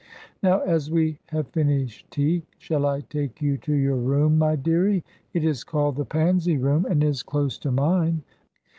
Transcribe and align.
Now, 0.41 0.61
as 0.61 0.89
we 0.89 1.19
have 1.27 1.49
finished 1.49 2.09
tea, 2.09 2.41
shall 2.57 2.87
I 2.87 3.01
take 3.01 3.39
you 3.39 3.59
to 3.59 3.71
your 3.75 3.97
room, 3.97 4.39
my 4.39 4.55
dearie? 4.55 5.03
It 5.31 5.43
is 5.45 5.63
called 5.63 5.95
the 5.95 6.05
Pansy 6.05 6.57
Room, 6.57 6.87
and 6.89 7.03
is 7.03 7.21
close 7.21 7.55
to 7.59 7.69
mine. 7.71 8.23